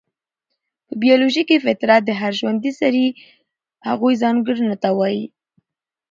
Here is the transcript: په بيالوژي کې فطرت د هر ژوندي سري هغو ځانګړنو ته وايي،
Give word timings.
په 0.87 0.93
بيالوژي 1.01 1.43
کې 1.49 1.63
فطرت 1.65 2.01
د 2.05 2.11
هر 2.21 2.31
ژوندي 2.39 2.71
سري 2.79 3.07
هغو 3.87 4.07
ځانګړنو 4.21 4.75
ته 4.83 4.89
وايي، 4.97 5.25